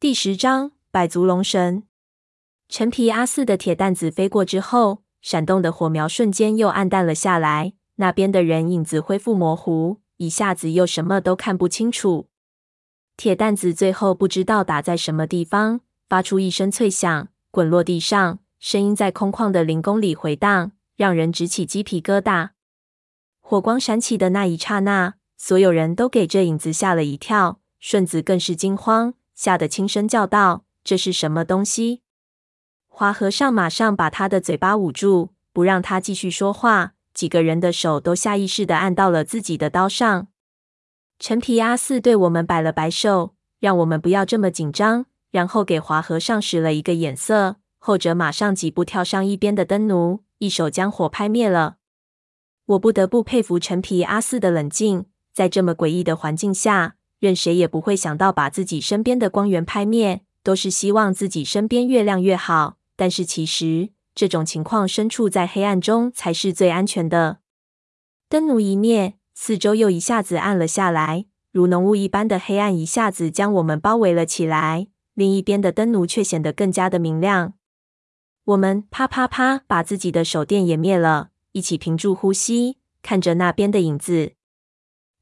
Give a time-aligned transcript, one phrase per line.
[0.00, 1.82] 第十章百足龙神。
[2.70, 7.74] 陈皮阿四的铁蛋子飞过之后，闪动的火苗瞬间又暗淡了下来。
[7.96, 12.30] 那边的人影子恢复模糊，一下子又什么都看不清楚。
[13.18, 22.52] 铁蛋子最后不知道打在什么地方，发出一声脆响，滚落地上，声音在空旷的林宫里回荡，让人直起鸡皮疙瘩。
[23.42, 29.12] 火光闪起的那一刹那，所有人都给这影子吓了一跳，顺子更是惊慌。
[29.40, 32.02] 吓得轻声叫道：“这是什么东西？”
[32.88, 36.92] 华和尚马上把他的嘴巴捂住，不让他继续说话。
[37.14, 40.28] 几个人的手都下意识地按到了自己的刀上。
[41.18, 47.56] 陈皮阿四对我们摆了摆手，让我们不要这么紧张，然后给华和尚使了一个眼色。
[47.78, 51.78] 后者马上几步跳上一边的灯炉，一手将火拍灭了。
[52.66, 56.96] 我不得不佩服陈皮阿四的冷静，在这么诡异的环境下。
[57.20, 62.78] 任谁也不会想到把自己身边的光源拍灭，都是希望自己身边越亮越好。
[62.96, 67.38] 但是其实这种情况，身处在黑暗中才是最安全的。
[68.28, 74.88] 灯奴一灭，四周又一下子暗了下来，如浓雾一般的黑暗一下子将我们包围了起来。
[75.14, 77.52] 另一边的灯奴却显得更加的明亮。
[78.44, 84.32] 我们啪啪啪把自己的手电也灭了，一起屏住呼吸，看着那边的影子。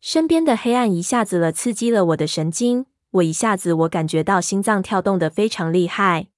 [0.01, 6.29] 身边的黑暗一下子了刺激了我的神经，我一下子我感觉到心脏跳动的非常厉害。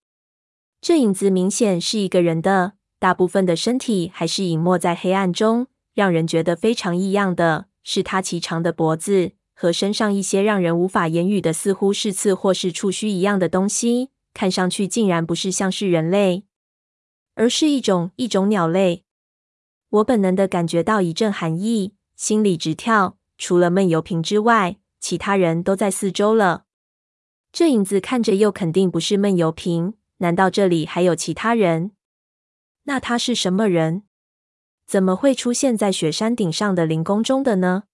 [0.81, 16.45] 这影子明显是一个人的，大部分的身体还是隐没在黑暗中，让人觉得非常异样的是他骐长的脖子和身上一些让人无法言语的似乎是刺或是触须一样的东西，看上去竟然不是像是人类，
[17.35, 19.05] 而是一种一种鸟类。
[19.91, 23.19] 我本能的感觉到一阵寒意，心里直跳。
[23.41, 26.67] 除了闷油瓶之外，其他人都在四周了。
[27.51, 31.93] 这影子看着又肯定不是闷油瓶，难道这里还有其他人？
[32.83, 34.03] 那他是什么人？
[34.87, 37.85] 怎么会出现在雪山顶上的灵宫中的呢？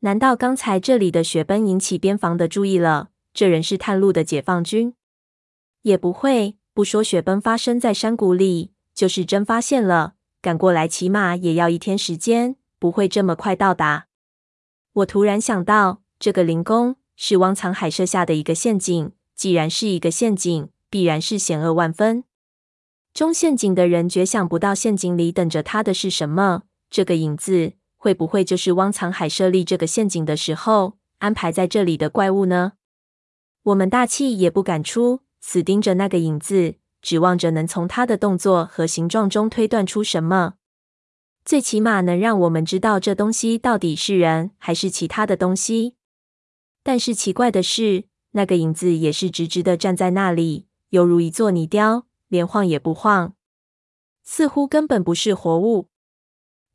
[0.00, 3.10] 难道刚才这里的雪崩引起边防的注意了？
[3.32, 4.94] 这人是探路的解放军？
[5.82, 14.05] 也不会，不说雪崩发生在山谷里，就是真发现了，赶过来起码也要一天时间，不会这么快到达。
[14.96, 19.12] 我突然想到，这个灵宫是汪藏海设下的一个陷阱。
[19.34, 22.24] 既然是一个陷阱，必然是险恶万分。
[23.12, 26.62] 中陷阱的人绝想不到，陷阱里等着他的是什么。
[26.88, 32.72] 这个影子会不会就是汪藏海设立这个陷阱的时候安排在这里的怪物呢？
[33.64, 40.54] 我们大气也不敢出，死盯着那个影子，指望着能从他的动作和形状中推断出什么。
[41.46, 45.94] 最起码能让我们知道这东西到底是人还是其他的东西。
[46.82, 53.34] 但是奇怪的是，那个影子也是直直的站在那里，犹如一座泥雕，连晃也不晃，
[54.24, 55.88] 似乎根本不是活物。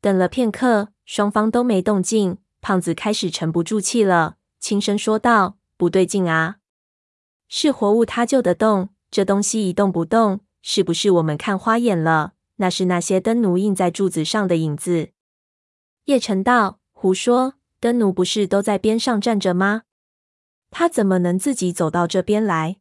[0.00, 6.56] 等了片刻，双方都没动静，胖子开始沉不住气了，轻声说道：“不对劲啊，
[7.46, 15.10] 是活物它就得动，这东西一动不动，是不是我们看花眼了？”那是那些灯奴印在柱子上的影子。
[16.06, 19.82] 叶晨道：“胡说，灯奴不是都在边上站着吗？
[20.70, 22.78] 他怎么能自己走到这边来？”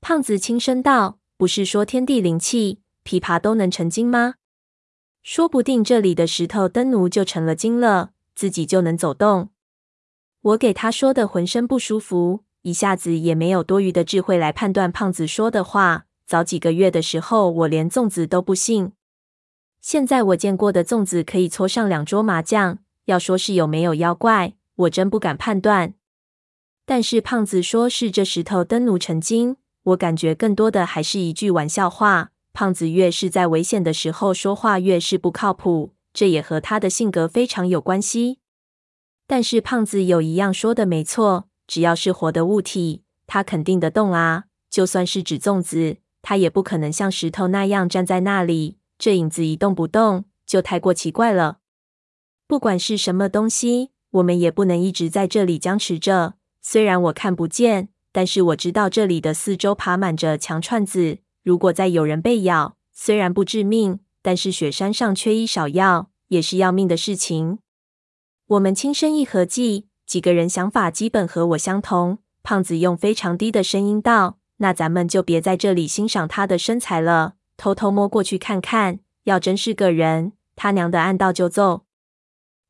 [0.00, 4.34] 胖子轻声道：“不是说天地灵气，琵琶都能成精吗？
[5.22, 9.50] 说不定这里的石头灯奴就成了精了，自己就能走动。”
[10.42, 16.05] 我给他说的浑身不舒服，一下子也没有多余的智慧来判断胖子说的话。
[16.26, 18.92] 早几个月的时候，我连粽子都不信。
[19.80, 22.78] 现在我见过的粽子可以搓上两桌麻将。
[23.04, 25.94] 要说是有没有妖怪，我真不敢判断。
[26.84, 32.32] 但是胖子说是这石头灯奴成精，我感觉更多的还是一句玩笑话。
[32.52, 35.92] 胖子越是在危险的时候说话，越是不靠谱。
[36.12, 38.40] 这也和他的性格非常有关系。
[39.28, 44.44] 但是胖子有一样说的没错，只要是活的物体，它肯定得动啊。
[44.68, 45.98] 就算是纸粽子。
[46.28, 51.58] 他也不可能像石头那样站在那里，这影子一动不动，就太过奇怪了。
[52.48, 56.34] 不管是什么东西，我们也不能一直在这里僵持着。
[56.60, 61.18] 虽然我看不见，但是我知道这里的四周爬满着强串子。
[61.44, 67.60] 如果再有人被咬，虽然不致命，但是雪山上缺医少药，也是要命的事情。
[68.48, 72.18] 我们轻声一合计，几个人想法基本和我相同。
[72.42, 74.38] 胖子用非常低的声音道。
[74.58, 79.00] 那咱们就别在这里欣赏他的身材了，偷偷摸过去看看。
[79.24, 81.82] 要真是个人，他娘的按道就揍。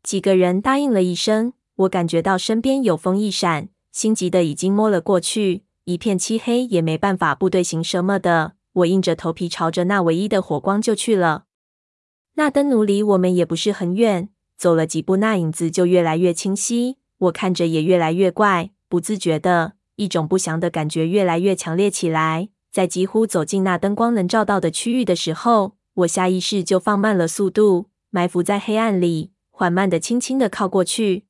[0.02, 5.64] 几个人答应了一声，我感觉到身边有风一闪，心急的已经摸了过去。
[5.84, 8.54] 一片漆黑，也没办法部队行什么的。
[8.72, 11.44] 我硬着头皮朝着那唯一的火光就去了。
[12.34, 14.28] 那灯奴离我们也不是很远，
[14.58, 16.96] 走了几步，那影子就越来越清晰。
[17.18, 22.48] 我看着也越来越怪，不自觉的一种不祥的感觉越来越强烈起来。
[22.70, 31.24] 在几乎走进那灯光能照到的区域的时候，我下意识就放慢了速度，埋伏在黑暗里，缓慢的、轻轻的靠过去。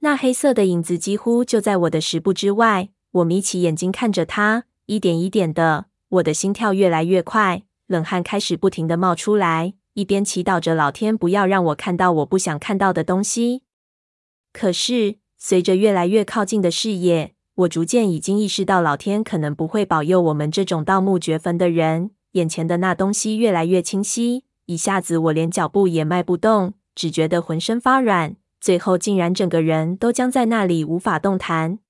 [0.00, 2.90] 那黑色的影子几乎就在我的十步之外。
[3.12, 13.62] 我眯起眼睛看着它，一点一点的，我的心跳越来越快，冷汗开始不停的冒出来，一边祈祷着老天不要让我看到我不想看到的东西。
[14.52, 22.10] 可是，随着越来越靠近的视野，我逐渐已经意识到老天可能不会保佑我们这种盗墓掘坟的人。
[22.32, 31.80] 眼前的那东西越来越清晰，一下子我连脚步也迈不动，只觉得浑身发软，最后竟然整个人都僵在那里，无法动弹。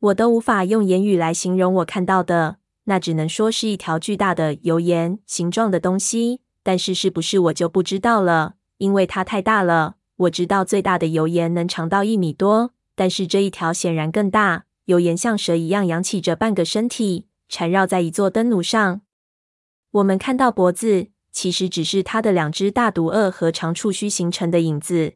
[0.00, 6.40] 我都无法用言语来形容我看到的，那只能说是一条巨大的油盐形状的东西。
[6.62, 9.96] 但是是不是我就不知道了，因为它太大了。
[10.16, 14.64] 我知道最大的油盐能长到一米多，但是这一条显然更大。
[14.88, 19.02] 油盐像蛇一样扬起着半个身体，缠绕在一座灯炉上。
[19.90, 25.12] 我们看到脖子，其实只是它的两只大毒颚和长触须形成的影子。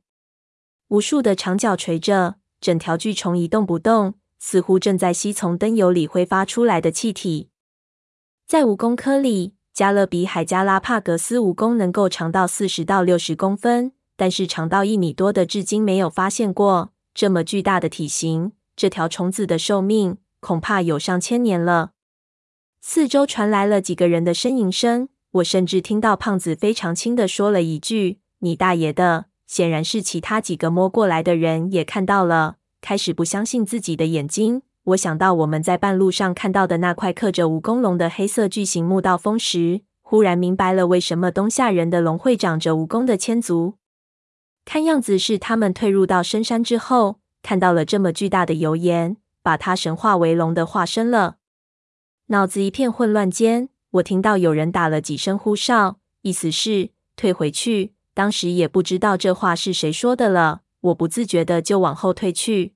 [0.89, 4.15] 无数的长角垂着，整条巨虫一动不动。
[4.45, 7.49] 似乎正在吸从灯油里挥发出来的气体。
[8.45, 16.93] 在蜈蚣科里，加勒比海加拉帕格斯蜈蚣能够长到四十到六十公分，但是长到一米多的至今没有发现过。
[17.15, 21.93] 这么巨大的体型，这条虫子的寿命恐怕有上千年了。
[22.81, 32.57] 四周传来了几个人的呻吟声，我甚至听到胖子非常轻的说了一句：“你大爷的！”显然是其他几个摸过来的人也看到了。
[32.81, 34.63] 开始不相信自己的眼睛。
[34.85, 43.75] 我想到我们在半路上看到的那块刻着蜈蚣龙的黑色巨型墓道峰时，忽然明白了为什么东夏人的龙会长着蜈蚣的千足。
[44.65, 51.37] 看样子是他们退入到深山之后，看到了这么巨大的油盐，把它神化为龙的化身了。
[52.27, 57.93] 脑子一片混乱间，我听到有人打了几声呼哨，意思是退回去。
[58.15, 60.62] 当时也不知道这话是谁说的了。
[60.81, 62.75] 我不自觉的就往后退去，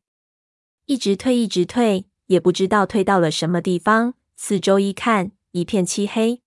[0.84, 4.14] 一直退，一直退，也不知道退到了什么地方。
[4.36, 6.40] 四周一看，一片漆黑。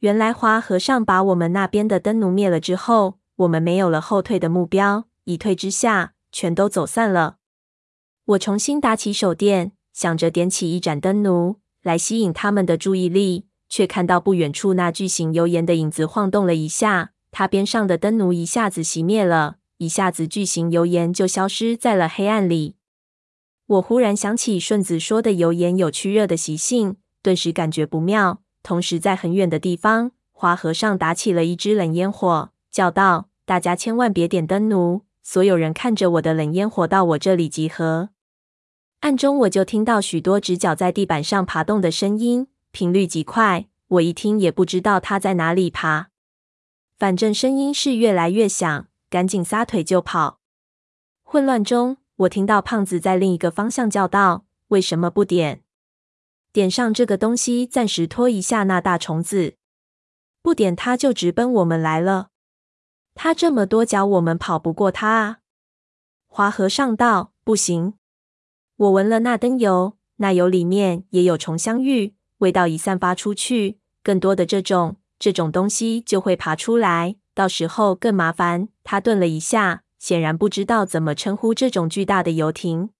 [0.00, 7.36] 原来华和尚把我们那边的灯奴灭了之后，我们没有了后退的目标，一退之下，全都走散了。
[8.26, 19.56] 我重新打起手电，想着点起一盏灯炉来吸引他们的注意力，却看到不远处那巨型油盐的影子晃动了一下，它边上的灯炉一下子熄灭了。
[19.78, 22.76] 一下子，巨型油盐就消失在了黑暗里。
[23.66, 28.42] 我忽然想起顺子说的油盐有驱热的习性，顿时感觉不妙。
[28.62, 38.10] 同时，在很远的地方，花和尚打起了一支冷烟火，叫道：“大家千万别点灯炉！”所有人看着我的冷烟火到我这里集合。
[39.00, 43.66] 暗中，我就听到许多直角在地板上爬动的声音，频率极快。
[43.88, 46.10] 我一听也不知道它在哪里爬，
[46.96, 48.86] 反正声音是越来越响。
[49.10, 50.38] 赶紧撒腿就跑！
[51.24, 55.64] 混乱中，我听到胖子在另一个方向叫道：“为什么不点？
[56.52, 59.56] 点上这个东西，暂时拖一下那大虫子。
[60.40, 62.28] 不点，它就直奔我们来了。
[63.16, 65.38] 他这么多脚，我们跑不过他啊！”
[66.28, 67.94] 华和尚道：“不行。
[68.76, 78.68] 我闻了那灯油，那油里面也有虫香玉，味道一散发出去，更多的这种这种东西就会爬出来。”到时候更麻烦。
[78.82, 82.90] 他顿了一下，显然不知道怎么称呼这种巨大的游艇。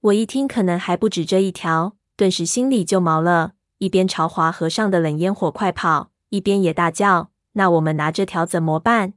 [0.00, 9.14] 我一听，可能还不止这一条，顿时心里就毛了，一边朝华和尚的冷烟火快跑，一边也大叫：“那我们拿这条怎么办？”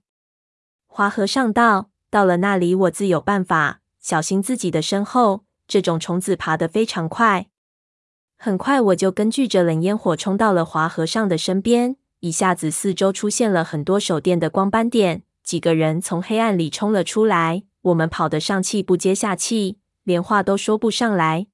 [0.93, 3.79] 华和尚道：“到了那里，我自有办法。
[4.01, 7.47] 小心自己的身后，这种虫子爬得非常快。”
[8.37, 11.95] 很快，我就根据着冷烟火冲到了华和尚的身边。
[12.19, 17.63] 一下子，四周出现了很多手电的光斑点，几个人从黑暗里冲了出来。
[17.83, 21.47] 我们跑得上气不接下气，连话都说不上来。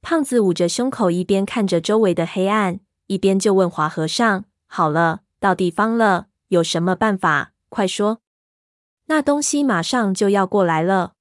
[0.00, 7.50] 胖子捂着胸口，一边看着周围的黑暗，一边就问华和尚：“好了，到地方了，有什么办法？
[7.68, 8.20] 快说！
[9.06, 11.14] 那东西马上就要过来了。”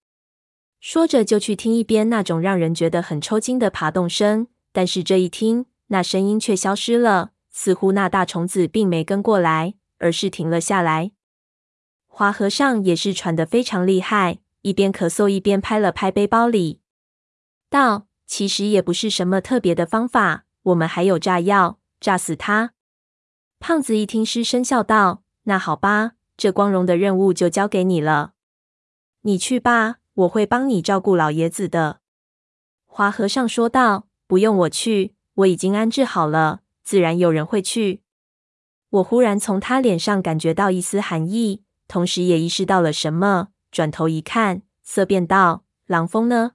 [0.80, 7.32] 说着就去听一边那种让人觉得很抽筋的爬动声，但是这一听，那声音却消失了。
[7.50, 11.12] 似乎那大虫子并没跟过来，而是停了下来。
[12.08, 16.82] 华和尚也是喘得非常厉害，一边咳嗽一边拍了拍背包里，
[17.70, 20.46] 道：“其实也不是什么特别的方法。
[20.63, 22.74] 我们还有炸药，炸死他。
[23.60, 28.34] 胖子一听，失声笑道：“那好吧，这光荣的任务就交给你了。
[29.22, 32.00] 你去吧，我会帮你照顾老爷子的。”
[32.86, 38.02] 华和尚说道：“不用我去，我已经安置好了，自然有人会去。”
[38.90, 46.52] 我忽然从他脸上感觉到一丝寒意，同时也意识到了什么，转头一看，色变道：“狼蜂呢？”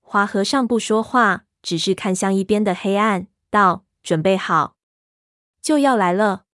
[0.00, 4.76] 华和尚不说话，只是看向一边的黑暗，道：“准备好。”
[5.60, 6.44] 就要来了。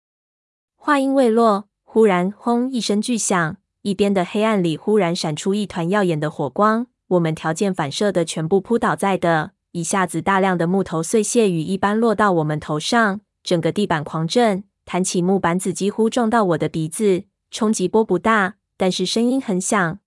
[0.74, 6.86] 话音未落，忽然“轰”一声巨响，一边的黑暗里忽然闪出一团耀眼的火光。
[7.06, 17.24] 我们条件反射的全部扑倒在地，一下子大量的木头碎屑雨一般落到我们头上，整个地板狂震，弹起木板子几乎撞到我的鼻子。
[17.50, 19.98] 冲击波不大，但是声音很响，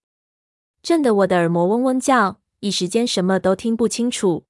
[0.84, 4.44] 震得我的耳膜嗡嗡叫，一时间什么都听不清楚。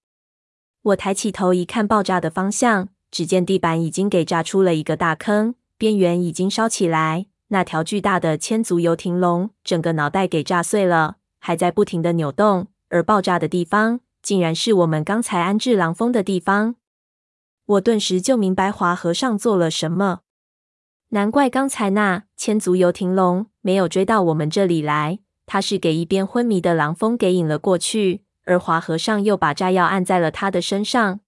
[0.81, 2.89] 我抬起头一看，爆炸的方向。
[3.09, 7.25] 只见地板已经给炸出了一个大坑，边缘已经烧起来。
[7.47, 12.67] 那条巨大的千足游艇龙整个脑袋给炸碎了，还在不停的扭动。
[12.89, 16.75] 而爆炸的地方，竟然是我们刚才安置狼蜂的地方。
[17.65, 20.19] 我顿时就明白华和尚做了什么。
[21.09, 31.21] 难怪刚才那千足游艇龙没有追到我们这里来，他是给一边昏迷的狼蜂给引了过去，而华和尚又把炸药按在了他的身上。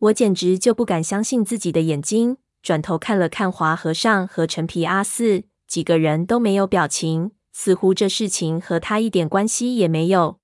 [0.00, 10.38] 我简直就不敢相信自己的眼睛，转头看了看华和尚和陈皮阿四，几个人都没有表情，似乎这事情和他一点关系也没有。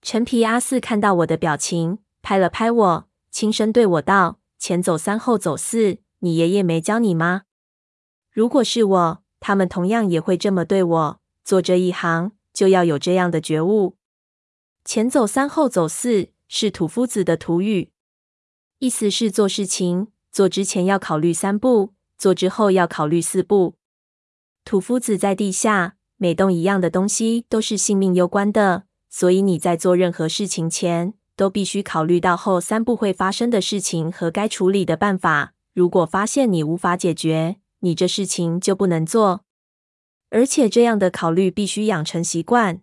[0.00, 7.42] 陈皮阿四看到我的表情，拍了拍我，轻声对我道：“前走三，后走四，你爷爷没教你吗？
[8.30, 11.20] 如果是我，他们同样也会这么对我。
[11.44, 13.96] 做这一行，就要有这样的觉悟。
[14.84, 17.90] 前走三，后走四，是土夫子的土语。”
[18.78, 23.76] 意思是做事情做之前要考虑三步，做之后要考虑四步。
[24.64, 35.54] 土夫子在地下，每动一样的东西都是性命攸关的，所以你在做任何事情前，都必须考虑到后三步会发生的事情和该处理的办法。
[35.72, 39.42] 如果发现你无法解决，你这事情就不能做。
[40.30, 42.80] 而且这样的考虑必须养成习惯。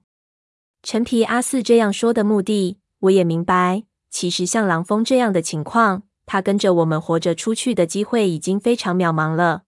[0.82, 3.84] 陈皮阿四这样说的目的，我也明白。
[4.10, 9.64] 其实像狼蜂这样的情况，他跟着我们活着出去的机会已经非常渺茫了。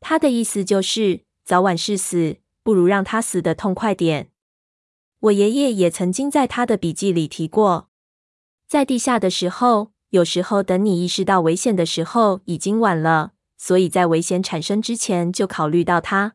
[0.00, 4.32] 他的意思就是，早晚是死，不如让他死得痛快点。
[5.20, 7.90] 我爷爷也曾经在他的笔记里提过，
[8.66, 16.34] 在地下的时候，有时候等你意识到危险的时候已经晚了，所以在危险产生之前就考虑到它。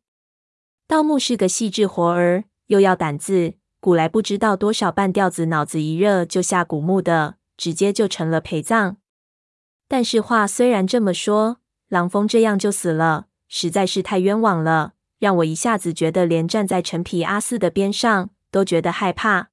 [0.88, 3.56] 盗墓是个细致活儿，又要胆子。
[3.82, 8.96] 古来不知道多少半吊子，脑子一热就下古墓的，直接就成了陪葬。
[9.94, 11.58] 但是话虽然这么说，
[11.88, 19.50] 狼峰这样就死了，实在是太冤枉了，让我一下子觉得连站在陈皮阿四的边上都觉得害怕。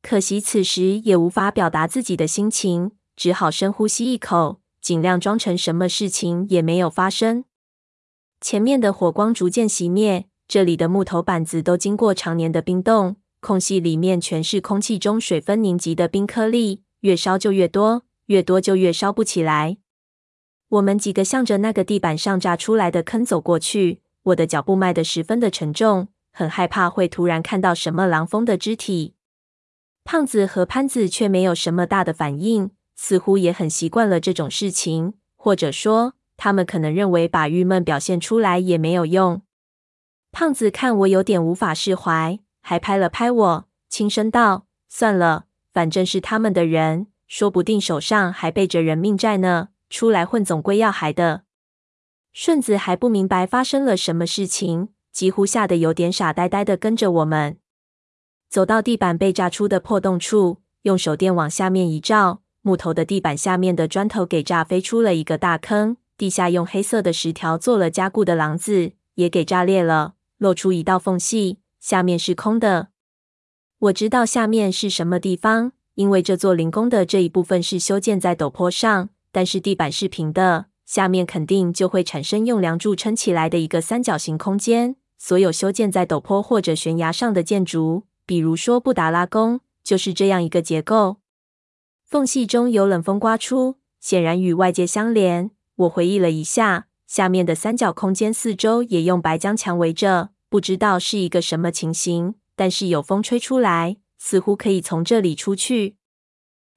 [0.00, 7.42] 可惜此时也无法表达自己的心情，只好深呼吸一口，尽量装成什么事情也没有发生。
[8.40, 13.16] 前面的火光逐渐熄灭，这里的木头板子都经过常年的冰冻。
[13.40, 19.76] 空隙里面全是空气中水分凝集的冰颗粒，越烧就越多，越多就越烧不起来。
[20.68, 29.14] 我们几个向着那个地板上炸出来的坑走过去，我的脚步迈得十分的沉重，很害怕会突然看到什么狼蜂的肢体。
[30.04, 39.42] 胖子和潘子却没有什么大的反应，似乎也很习惯了这种事情，或者说，他们可能认为把郁闷表现出来也没有用。
[40.32, 42.38] 胖子看我有点无法释怀。
[42.60, 49.68] 还拍了拍我，轻声道：“算了，反正是他们的人，说不定手上还背着人命债呢。
[49.88, 51.44] 出来混总归要还的。”
[52.32, 57.58] 顺子还不明白发生了什么事情，几乎吓得有点傻呆呆的跟着我们
[58.48, 71.58] 走到地板被炸出的破洞处，用手电往下面一照，木头的地板下面的砖头给炸飞出了一个大坑，地下用黑色的石条做了加固的廊子也给炸裂了，露出一道缝隙。
[71.80, 72.88] 下面是空的，
[73.78, 84.94] 我知道下面是什么地方，因为这座灵宫的这一部分是修建在陡坡上，但是地板是平的，下面肯定就会产生用梁柱撑起来的一个三角形空间。
[85.18, 91.16] 所有修建在陡坡或者悬崖上的建筑，比如说布达拉宫，就是这样一个结构。
[92.06, 95.50] 缝隙中有冷风刮出，显然与外界相连。
[95.74, 100.30] 我回忆了一下，下面的三角空间四周也用白浆墙围着。
[100.48, 105.96] 不知道是一个什么情形，但是有风吹出来，似乎可以从这里出去。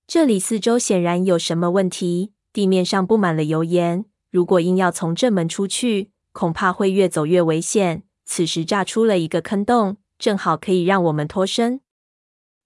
[0.08, 4.06] 这里四周显然有什么问题，地面上布满了油盐。
[4.30, 8.04] 如果硬要从正门出去，恐怕会越走越危险。
[8.26, 11.82] 此时炸出了一个坑洞，正好可以让我们脱身。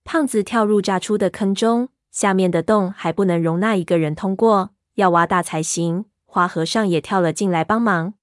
[0.04, 6.06] 胖子跳入炸出的坑中，下面的洞还不能容纳一个人通过，要挖大才行。
[6.26, 8.14] 花和尚也跳了进来帮忙。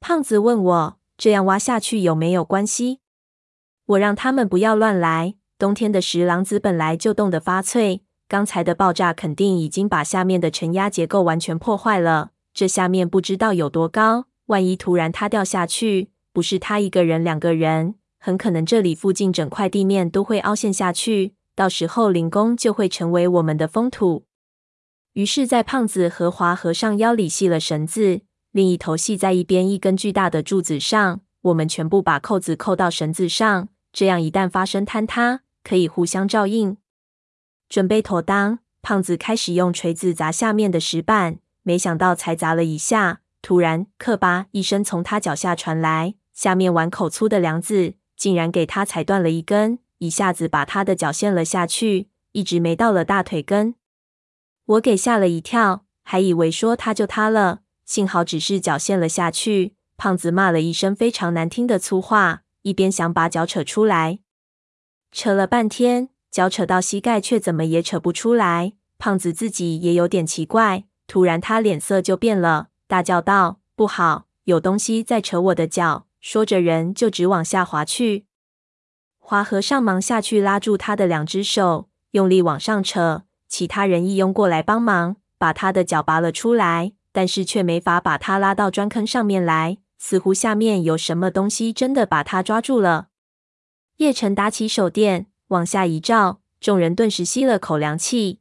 [0.00, 3.00] 胖子问我：“这样挖下去有没有关系？”
[3.86, 5.36] 我让他们不要乱来。
[5.60, 8.00] 冬天的石狼子本来就冻得发脆。
[8.26, 12.30] 刚才的爆炸肯定已经把下面的承压结构完全破坏了。
[12.54, 21.34] 这下面不知道有多高，万一突然塌掉下去，不是他一个人、两个人，很可能这里附近整块地面都会凹陷下去。
[21.54, 24.24] 到时候灵宫就会成为我们的封土。
[25.12, 31.20] 于是，在胖子和华和尚腰里系了绳子，另一头系在一边一根巨大的柱子上。
[31.42, 36.76] 我们全部把扣子扣到绳子上，这样一旦发生坍塌，可以互相照应。
[37.68, 41.38] 准备妥当，胖子开始用锤子砸下面的石板。
[41.62, 53.74] 没想到才砸了一下，突然“咔吧”一声从他脚下传来，下面碗口粗的梁子竟然给他踩断了一根，一下子把他的脚陷了下去，一直没到了大腿根。
[54.64, 59.74] 我给吓了一跳，还以为说他就塌了，幸好只是脚陷了下去。
[59.98, 64.20] 胖子骂了一声非常难听的粗话，一边想把脚扯出来，
[65.12, 66.10] 扯了半天。
[66.30, 68.74] 脚扯到膝盖，却怎么也扯不出来。
[68.98, 70.84] 胖子自己也有点奇怪。
[71.08, 78.26] 突然，他脸色就变了，大叫道：“不好，有东西在扯我的脚！”说着，人就直往下滑去。
[79.18, 83.24] 华和尚忙下去拉住他的两只手，用力往上扯。
[83.48, 89.78] 其他人一拥过来帮忙，把他的脚拔了出来，但是却没法把他拉到砖坑上面来。
[89.98, 93.08] 似乎下面有什么东西真的把他抓住了。
[94.00, 95.26] 叶辰打起手电。
[95.48, 98.40] 往下一照，众人顿时吸了口凉气。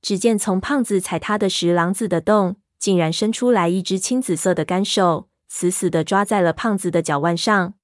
[0.00, 7.74] 只见从胖子踩他的石廊子的洞，竟然伸出来一只青紫色的干手，死死地抓在了胖子的脚腕上。